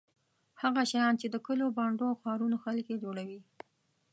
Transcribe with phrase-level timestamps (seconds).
[0.61, 3.39] هغه شیان چې د کلیو بانډو او ښارونو خلک یې جوړوي.